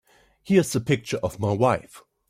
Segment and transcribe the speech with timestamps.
[0.41, 2.01] Here's the picture of my wife.